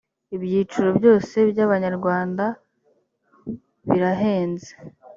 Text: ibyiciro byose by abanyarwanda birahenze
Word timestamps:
ibyiciro 0.35 0.89
byose 0.99 1.35
by 1.49 1.59
abanyarwanda 1.65 2.45
birahenze 3.89 4.71